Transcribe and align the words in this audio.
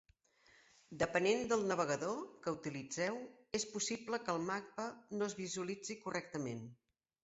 Depenent 1.03 1.45
del 1.51 1.65
navegador 1.73 2.17
que 2.47 2.55
utilitzeu 2.57 3.21
és 3.61 3.69
possible 3.77 4.23
que 4.27 4.37
el 4.37 4.51
mapa 4.51 4.91
no 5.17 5.33
es 5.33 5.41
visualitzi 5.47 6.03
correctament. 6.07 6.71